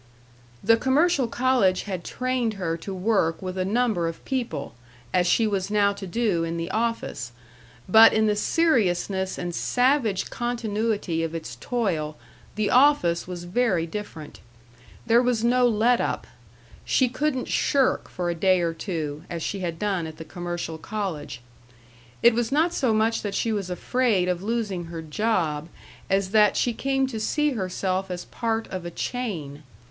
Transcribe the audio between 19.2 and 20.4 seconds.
as she had done at the